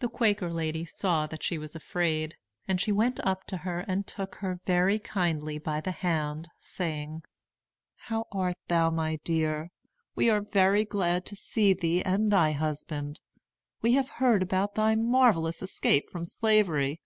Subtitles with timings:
[0.00, 4.04] The Quaker lady saw that she was afraid, and she went up to her and
[4.04, 7.22] took her very kindly by the hand, saying:
[7.94, 9.70] "How art thou, my dear?
[10.16, 13.20] We are very glad to see thee and thy husband.
[13.80, 17.00] We have heard about thy marvellous escape from Slavery.